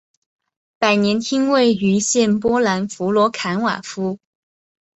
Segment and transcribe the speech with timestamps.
[0.79, 4.17] 百年厅位于现波兰弗罗茨瓦夫。